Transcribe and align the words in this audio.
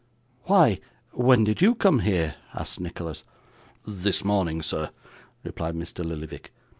'Why, 0.45 0.79
when 1.11 1.43
did 1.43 1.61
you 1.61 1.75
come 1.75 1.99
here?' 1.99 2.33
asked 2.55 2.79
Nicholas. 2.79 3.23
'This 3.85 4.23
morning, 4.23 4.63
sir,' 4.63 4.89
replied 5.43 5.75
Mr. 5.75 6.03
Lillyvick. 6.03 6.51